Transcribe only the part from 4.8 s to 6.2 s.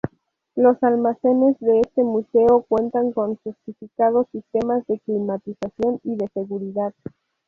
de climatización y